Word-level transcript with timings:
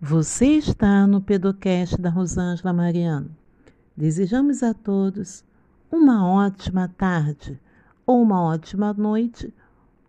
Você 0.00 0.46
está 0.46 1.06
no 1.06 1.20
Pedocast 1.20 2.00
da 2.00 2.08
Rosângela 2.08 2.72
Mariano. 2.72 3.36
Desejamos 3.94 4.62
a 4.62 4.72
todos 4.72 5.44
uma 5.92 6.26
ótima 6.26 6.88
tarde, 6.88 7.60
ou 8.06 8.22
uma 8.22 8.42
ótima 8.42 8.94
noite, 8.94 9.52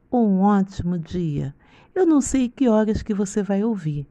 ou 0.09 0.29
um 0.29 0.39
ótimo 0.39 0.97
dia. 0.97 1.53
Eu 1.93 2.05
não 2.05 2.21
sei 2.21 2.47
que 2.47 2.69
horas 2.69 3.01
que 3.01 3.13
você 3.13 3.43
vai 3.43 3.65
ouvir, 3.65 4.07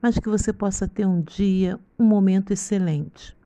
mas 0.00 0.18
que 0.18 0.30
você 0.30 0.50
possa 0.50 0.88
ter 0.88 1.06
um 1.06 1.20
dia, 1.20 1.78
um 1.98 2.04
momento 2.04 2.50
excelente. 2.50 3.36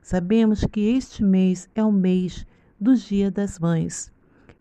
Sabemos 0.00 0.64
que 0.66 0.80
este 0.80 1.24
mês 1.24 1.68
é 1.74 1.82
o 1.82 1.90
mês 1.90 2.46
do 2.80 2.94
Dia 2.94 3.28
das 3.28 3.58
Mães 3.58 4.12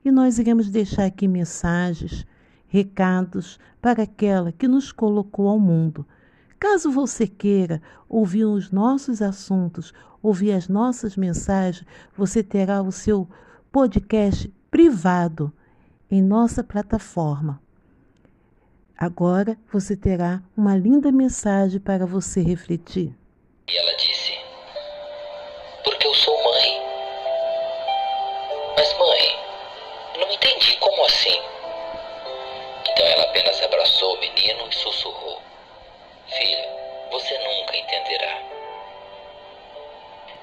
e 0.03 0.09
nós 0.09 0.39
iremos 0.39 0.71
deixar 0.71 1.05
aqui 1.05 1.27
mensagens, 1.27 2.25
recados 2.67 3.59
para 3.79 4.03
aquela 4.03 4.51
que 4.51 4.67
nos 4.67 4.91
colocou 4.91 5.47
ao 5.47 5.59
mundo 5.59 6.03
Caso 6.59 6.91
você 6.91 7.27
queira 7.27 7.81
ouvir 8.09 8.45
os 8.45 8.71
nossos 8.71 9.21
assuntos, 9.21 9.93
ouvir 10.23 10.53
as 10.53 10.67
nossas 10.67 11.15
mensagens, 11.15 11.85
você 12.15 12.41
terá 12.41 12.81
o 12.81 12.91
seu 12.91 13.27
podcast 13.71 14.51
privado 14.71 15.53
em 16.09 16.21
nossa 16.21 16.63
plataforma. 16.63 17.61
Agora 18.97 19.55
você 19.71 19.95
terá 19.95 20.41
uma 20.55 20.75
linda 20.75 21.11
mensagem 21.11 21.79
para 21.79 22.07
você 22.07 22.41
refletir. 22.41 23.15
E 23.69 23.77
ela 23.77 23.95
disse: 23.95 24.33
Porque 25.83 26.07
eu 26.07 26.13
sou 26.15 26.35
mãe. 26.43 26.81
Mas, 28.75 28.97
mãe, 28.97 30.19
não 30.19 30.33
entendi 30.33 30.75
como 30.79 31.05
assim. 31.05 31.39
Então 32.91 33.05
ela 33.05 33.23
apenas 33.25 33.61
abraçou 33.61 34.15
o 34.15 34.19
menino 34.19 34.67
e 34.67 34.73
sussurrou: 34.73 35.46
Filho, 36.29 36.69
você 37.09 37.37
nunca 37.37 37.77
entenderá. 37.77 38.41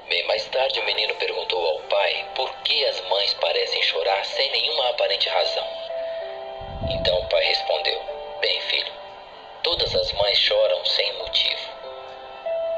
Bem 0.09 0.25
mais 0.25 0.43
tarde, 0.47 0.81
o 0.81 0.85
menino 0.85 1.15
perguntou 1.17 1.67
ao 1.67 1.79
pai 1.81 2.27
por 2.35 2.51
que 2.63 2.87
as 2.87 3.01
mães 3.03 3.35
parecem 3.35 3.83
chorar 3.83 4.25
sem 4.25 4.51
nenhuma 4.51 4.89
aparente 4.89 5.29
razão. 5.29 5.67
Então 6.89 7.19
o 7.19 7.29
pai 7.29 7.45
respondeu: 7.45 8.01
Bem, 8.41 8.61
filho, 8.63 8.93
todas 9.63 9.95
as 9.95 10.11
mães 10.13 10.39
choram 10.39 10.83
sem 10.87 11.13
motivo. 11.19 11.71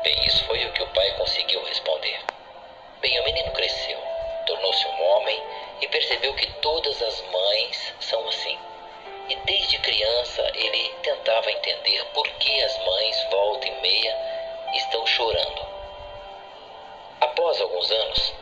Bem, 0.02 0.26
isso 0.26 0.44
foi 0.44 0.64
o 0.66 0.72
que 0.72 0.82
o 0.82 0.88
pai 0.88 1.08
conseguiu 1.12 1.62
responder. 1.64 2.20
Bem, 3.00 3.20
o 3.20 3.24
menino 3.24 3.52
cresceu, 3.52 3.98
tornou-se 4.46 4.84
um 4.84 5.02
homem 5.02 5.40
e 5.80 5.86
percebeu 5.86 6.34
que 6.34 6.46
todas 6.54 7.00
as 7.00 7.20
mães 7.30 7.94
são 8.00 8.28
assim. 8.28 8.58
E 9.28 9.34
desde 9.44 9.78
criança 9.78 10.42
ele 10.54 10.88
tentava 11.02 11.50
entender 11.50 12.04
por 12.14 12.28
que 12.38 12.62
as 12.62 12.78
mães, 12.84 13.26
volta 13.30 13.66
e 13.66 13.80
meia, 13.80 14.16
estão 14.74 15.04
chorando. 15.06 15.66
Após 17.20 17.60
alguns 17.60 17.90
anos, 17.90 18.34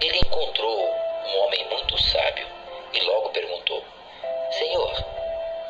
ele 0.00 0.18
encontrou 0.18 0.94
um 1.26 1.38
homem 1.40 1.64
muito 1.70 1.98
sábio 1.98 2.46
e 2.92 3.00
logo 3.00 3.30
perguntou: 3.30 3.82
Senhor, 4.52 5.04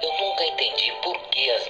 eu 0.03 0.13
nunca 0.19 0.45
entendi 0.45 0.93
por 1.03 1.19
que 1.31 1.51
as 1.51 1.69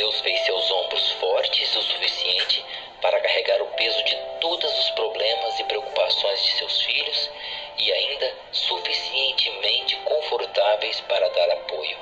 Deus 0.00 0.18
fez 0.22 0.40
seus 0.46 0.70
ombros 0.70 1.10
fortes 1.20 1.76
o 1.76 1.82
suficiente 1.82 2.64
para 3.02 3.20
carregar 3.20 3.60
o 3.60 3.66
peso 3.66 4.02
de 4.04 4.16
todos 4.40 4.78
os 4.78 4.90
problemas 4.92 5.60
e 5.60 5.64
preocupações 5.64 6.42
de 6.42 6.52
seus 6.52 6.80
filhos 6.80 7.30
e 7.76 7.92
ainda 7.92 8.34
suficientemente 8.50 9.96
confortáveis 9.96 10.98
para 11.02 11.28
dar 11.28 11.50
apoio. 11.50 11.98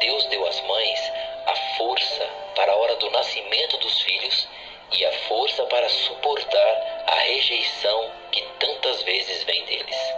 Deus 0.00 0.24
deu 0.24 0.44
às 0.44 0.60
mães 0.62 1.12
a 1.46 1.54
força 1.76 2.28
para 2.56 2.72
a 2.72 2.76
hora 2.76 2.96
do 2.96 3.10
nascimento 3.12 3.76
dos 3.76 4.02
filhos 4.02 4.48
e 4.90 5.04
a 5.06 5.12
força 5.28 5.64
para 5.66 5.88
suportar 5.88 7.04
a 7.06 7.14
rejeição 7.14 8.12
que 8.32 8.42
tantas 8.58 9.02
vezes 9.04 9.44
vem 9.44 9.64
deles. 9.66 10.14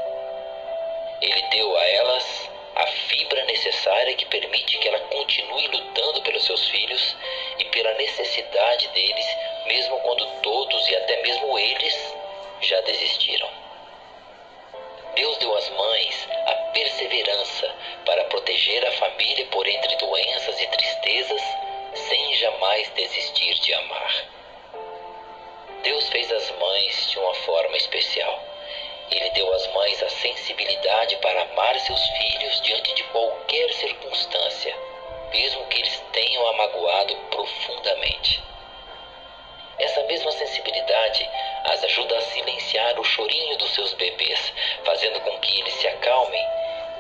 Ele 1.21 1.43
deu 1.51 1.77
a 1.77 1.85
elas 1.89 2.10
a 2.10 2.10
fibra 2.91 3.45
necessária 3.45 4.15
que 4.15 4.27
permite 4.27 4.79
que 4.79 4.89
ela 4.89 5.01
continue 5.01 5.69
lutando 5.69 6.23
pelos 6.23 6.45
seus 6.45 6.69
filhos 6.69 7.17
e 7.59 7.65
pela 7.67 7.95
necessidade 7.95 8.89
deles, 8.89 9.27
mesmo 9.67 9.99
quando 10.01 10.27
todos 10.43 10.89
e 10.89 10.97
até 10.97 11.23
mesmo 11.23 11.59
eles 11.59 12.15
já 12.61 12.81
desistiram. 12.83 13.49
Deus 15.15 15.37
deu 15.39 15.55
às 15.57 15.69
mães 15.71 16.29
a 16.47 16.55
perseverança 16.73 17.75
para 18.07 18.25
proteger 18.25 18.87
a 18.87 18.93
família 18.93 19.47
por 19.47 19.67
entre 19.67 19.97
doenças 19.97 20.61
e 20.61 20.67
tristezas, 20.69 21.43
sem 21.95 22.35
jamais 22.35 22.89
desistir 22.91 23.55
de 23.55 23.75
amar. 23.75 24.25
Deus 25.83 26.09
fez 26.11 26.31
as 26.31 26.51
mães 26.59 27.11
de 27.11 27.19
uma 27.19 27.35
forma 27.35 27.77
especial. 27.77 28.30
Mães 29.91 30.03
a 30.05 30.09
sensibilidade 30.09 31.17
para 31.17 31.43
amar 31.43 31.77
seus 31.81 32.01
filhos 32.11 32.61
diante 32.61 32.95
de 32.95 33.03
qualquer 33.05 33.73
circunstância, 33.73 34.73
mesmo 35.33 35.67
que 35.67 35.81
eles 35.81 36.01
tenham 36.13 36.47
a 36.47 36.53
magoado 36.53 37.17
profundamente. 37.29 38.41
Essa 39.81 40.05
mesma 40.05 40.31
sensibilidade 40.31 41.29
as 41.65 41.83
ajuda 41.83 42.17
a 42.17 42.21
silenciar 42.21 43.01
o 43.01 43.05
chorinho 43.05 43.59
dos 43.59 43.75
seus 43.75 43.93
bebês, 43.95 44.53
fazendo 44.85 45.19
com 45.23 45.37
que 45.41 45.59
eles 45.59 45.75
se 45.75 45.89
acalmem, 45.89 46.47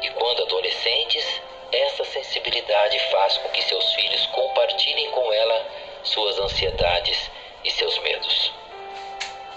e 0.02 0.10
quando 0.10 0.42
adolescentes, 0.42 1.40
essa 1.70 2.04
sensibilidade 2.06 2.98
faz 3.12 3.38
com 3.38 3.50
que 3.50 3.62
seus 3.62 3.94
filhos 3.94 4.26
compartilhem 4.26 5.12
com 5.12 5.32
ela 5.32 5.66
suas 6.02 6.40
ansiedades 6.40 7.30
e 7.62 7.70
seus 7.70 7.96
medos. 7.98 8.52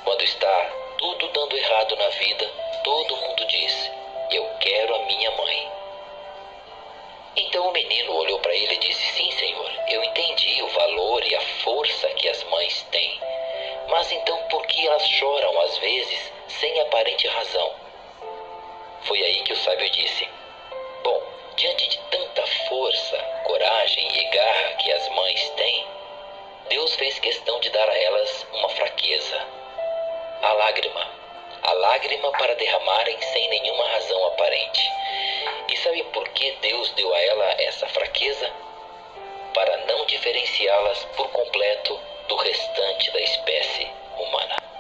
Quando 0.04 0.22
está 0.22 0.70
tudo 1.00 1.28
dando 1.30 1.58
errado 1.58 1.96
na 1.96 2.10
vida, 2.10 2.73
todo 2.84 3.18
mundo 3.18 3.46
diz: 3.46 3.92
Eu 4.32 4.46
quero 4.60 4.96
a 4.96 5.00
minha 5.06 5.32
mãe. 5.32 5.72
Então 7.36 7.68
o 7.68 7.72
menino 7.72 8.14
olhou 8.14 8.40
para 8.40 8.54
ele 8.54 8.74
e 8.74 8.78
disse: 8.78 9.06
Sim, 9.14 9.32
senhor, 9.32 9.72
eu 9.90 10.04
entendi 10.04 10.62
o 10.62 10.68
valor 10.68 11.24
e 11.26 11.36
a 11.36 11.42
força 11.64 12.08
que 12.10 12.30
as 12.30 12.44
mães 12.44 12.84
têm. 12.92 13.20
Mas 13.90 14.12
então 14.12 14.38
por 14.50 14.66
que 14.68 14.86
elas 14.86 15.08
choram 15.08 15.60
às 15.62 15.78
vezes 15.78 16.32
sem 16.48 16.80
aparente 16.82 17.28
razão? 17.28 17.74
Foi 19.04 19.22
aí 19.22 19.42
que 19.44 19.54
o 19.54 19.58
sábio 19.58 19.90
disse: 19.90 20.30
Bom, 21.04 21.22
diante 21.56 21.88
de 21.88 21.98
tanta 22.12 22.46
força, 22.68 23.18
coragem 23.46 24.08
e 24.18 24.24
garra 24.26 24.74
que 24.76 24.92
as 24.92 25.10
mães 25.10 25.50
têm, 25.52 25.86
Deus 26.70 26.96
fez 26.96 27.20
questão 27.20 27.60
de 27.60 27.70
dar 27.70 27.90
a 27.90 27.98
elas 27.98 28.48
uma 28.54 28.70
fraqueza 28.70 29.64
a 30.44 30.54
lágrima. 30.54 31.23
A 31.66 31.74
lágrima 31.74 32.32
para 32.34 32.56
derramarem 32.56 33.22
sem 33.22 33.50
nenhuma 33.50 33.88
razão 33.90 34.28
aparente. 34.28 34.92
E 35.70 35.78
sabe 35.78 36.04
por 36.06 36.28
que 36.30 36.52
Deus 36.62 36.92
deu 36.92 37.14
a 37.14 37.22
ela 37.22 37.56
essa 37.60 37.88
fraqueza? 37.88 38.52
Para 39.54 39.78
não 39.86 40.06
diferenciá-las 40.06 41.06
por 41.16 41.30
completo 41.30 42.00
do 42.28 42.36
restante 42.36 43.12
da 43.12 43.22
espécie 43.22 43.90
humana. 44.18 44.73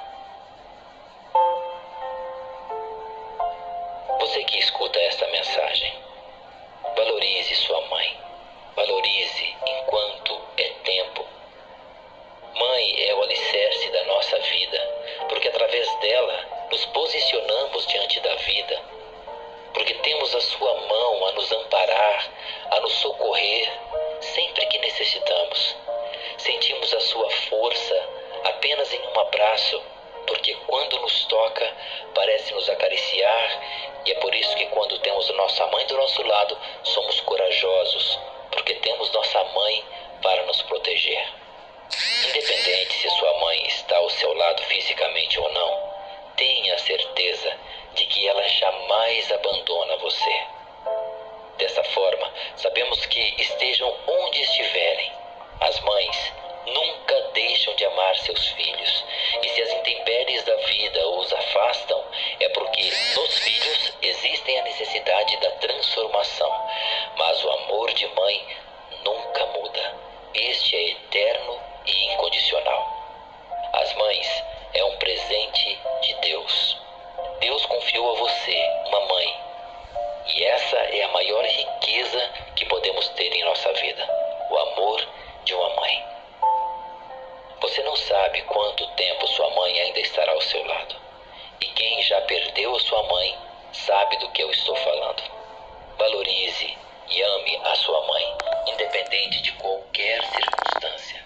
Toca, 31.25 31.73
parece 32.13 32.53
nos 32.53 32.69
acariciar, 32.69 33.61
e 34.05 34.11
é 34.11 34.15
por 34.15 34.33
isso 34.35 34.55
que 34.55 34.65
quando 34.67 34.99
temos 34.99 35.29
nossa 35.35 35.65
mãe 35.67 35.85
do 35.87 35.97
nosso 35.97 36.23
lado, 36.23 36.57
somos 36.83 37.19
corajosos, 37.21 38.19
porque 38.51 38.75
temos 38.75 39.11
nossa 39.11 39.43
mãe 39.43 39.83
para 40.21 40.43
nos 40.45 40.61
proteger. 40.63 41.25
Independente 42.29 42.93
se 42.93 43.09
sua 43.11 43.39
mãe 43.39 43.65
está 43.67 43.97
ao 43.97 44.09
seu 44.09 44.33
lado 44.33 44.61
fisicamente 44.63 45.39
ou 45.39 45.51
não, 45.51 45.93
tenha 46.35 46.77
certeza 46.79 47.57
de 47.93 48.05
que 48.07 48.27
ela 48.27 48.47
jamais 48.47 49.31
abandona 49.31 49.97
você. 49.97 50.41
Dessa 51.57 51.83
forma, 51.83 52.33
sabemos 52.57 53.05
que 53.05 53.41
estejam 53.41 53.95
onde 54.07 54.41
estiverem, 54.41 55.11
as 55.61 55.79
mães 55.81 56.33
nunca 56.65 57.21
deixam 57.33 57.42
de 57.83 57.87
amar 57.87 58.15
seus 58.15 58.47
filhos. 58.51 59.03
E 59.41 59.49
se 59.49 59.61
as 59.61 59.73
intempéries 59.73 60.43
da 60.43 60.55
vida 60.55 61.05
os 61.09 61.33
afastam, 61.33 62.01
é 62.39 62.47
porque 62.49 62.81
nos 62.81 63.37
filhos 63.39 63.93
existem 64.01 64.59
a 64.59 64.63
necessidade 64.63 65.35
da 65.37 65.51
transformação. 65.51 66.69
Mas 67.17 67.43
o 67.43 67.49
amor 67.51 67.91
de 67.93 68.07
mãe 68.07 68.47
nunca 69.03 69.45
muda. 69.47 69.95
Este 70.33 70.75
é 70.77 70.91
eterno 70.91 71.59
e 71.85 72.05
incondicional. 72.13 72.87
As 73.73 73.93
mães 73.95 74.43
é 74.73 74.83
um 74.85 74.97
presente 74.97 75.77
de 76.03 76.13
Deus. 76.21 76.77
Deus 77.41 77.65
confiou 77.65 78.11
a 78.11 78.19
você 78.19 78.65
uma 78.85 79.01
mãe. 79.07 79.35
E 80.35 80.43
essa 80.45 80.77
é 80.77 81.03
a 81.03 81.09
maior 81.09 81.43
riqueza 81.43 82.29
que 82.55 82.65
podemos 82.65 83.09
ter 83.09 83.33
em 83.33 83.43
nossa 83.43 83.73
vida: 83.73 84.07
o 84.49 84.57
amor 84.57 85.05
de 85.43 85.53
uma 85.53 85.69
mãe. 85.75 86.12
Não 87.93 87.97
sabe 87.97 88.41
quanto 88.41 88.87
tempo 88.95 89.27
sua 89.27 89.47
mãe 89.51 89.79
ainda 89.81 89.99
estará 89.99 90.31
ao 90.31 90.41
seu 90.41 90.65
lado. 90.65 90.95
E 91.61 91.65
quem 91.67 92.01
já 92.01 92.19
perdeu 92.21 92.75
a 92.75 92.79
sua 92.79 93.03
mãe 93.03 93.37
sabe 93.71 94.17
do 94.17 94.31
que 94.31 94.41
eu 94.41 94.49
estou 94.49 94.75
falando. 94.77 95.21
Valorize 95.99 96.75
e 97.07 97.21
ame 97.21 97.55
a 97.63 97.75
sua 97.75 98.03
mãe, 98.07 98.35
independente 98.65 99.43
de 99.43 99.51
qualquer 99.51 100.23
circunstância. 100.23 101.23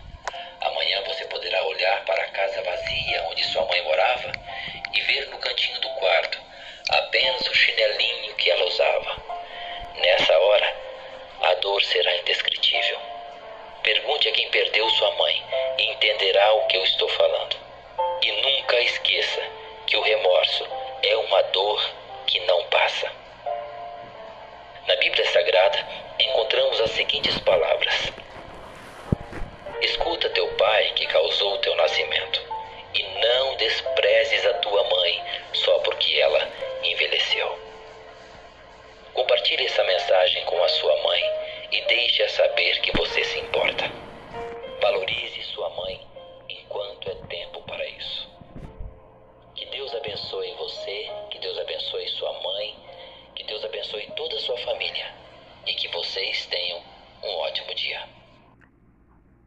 Amanhã 0.60 1.02
você 1.04 1.24
poderá 1.28 1.64
olhar 1.68 2.04
para 2.04 2.22
a 2.22 2.32
casa 2.32 2.62
vazia 2.62 3.24
onde 3.30 3.46
sua 3.46 3.64
mãe 3.64 3.82
morava 3.84 4.34
e 4.92 5.00
ver 5.04 5.26
no 5.30 5.38
cantinho 5.38 5.80
do 5.80 5.90
quarto 5.92 6.38
apenas 6.90 7.48
o 7.48 7.54
chinelinho 7.54 8.27
entenderá 16.38 16.54
o 16.54 16.68
que 16.68 16.78
eu 16.78 16.84
estou 16.84 17.10
falando. 17.10 17.56
E 18.22 18.32
nunca 18.32 18.80
esqueça 18.82 19.42
que 19.88 19.98
o 19.98 20.02
remorso 20.02 20.68
é 21.02 21.16
uma 21.18 21.42
dor 21.44 21.92
que 22.28 22.40
não 22.42 22.64
passa. 22.66 23.12
Na 24.88 24.96
Bíblia 24.98 25.26
Sagrada 25.32 25.86
encontramos 26.20 26.80
as 26.82 26.92
seguintes 26.92 27.38
palavras: 27.40 28.12
Escuta 29.82 30.30
teu 30.30 30.48
pai 30.56 30.92
que 30.96 31.08
causou 31.08 31.56
o 31.56 31.58
teu 31.60 31.76
nascimento, 31.76 32.42
e 32.94 33.04
não 33.04 33.56
desprezes 33.56 34.46
a 34.46 34.54
tua 34.56 34.84
mãe 34.84 35.24
só 35.54 35.80
porque 35.80 36.20
ela 36.20 36.48
envelheceu. 36.84 37.60
Compartilhe 39.14 39.66
essa 39.66 39.84
mensagem 39.84 40.46
com 40.46 40.64
a 40.64 40.70
sua 40.70 40.96
mãe 41.04 41.24
e 41.72 41.82
deixe-a 41.82 42.30
saber 42.30 42.80
que 42.82 42.96
você 42.96 43.07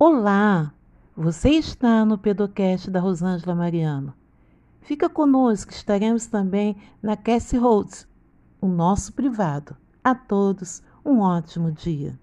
Olá! 0.03 0.73
Você 1.15 1.51
está 1.51 2.07
no 2.07 2.17
Pedocast 2.17 2.91
da 2.91 3.01
Rosângela 3.01 3.55
Mariano. 3.55 4.15
Fica 4.81 5.11
conosco, 5.11 5.73
estaremos 5.73 6.25
também 6.25 6.75
na 7.03 7.19
Cassie 7.19 7.59
Holtz, 7.59 8.09
o 8.63 8.67
nosso 8.67 9.13
privado. 9.13 9.77
A 10.03 10.15
todos, 10.15 10.83
um 11.05 11.21
ótimo 11.21 11.71
dia. 11.71 12.19